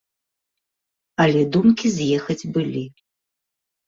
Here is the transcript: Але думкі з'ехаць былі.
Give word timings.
Але 1.25 1.43
думкі 1.55 1.87
з'ехаць 1.97 2.47
былі. 2.57 2.85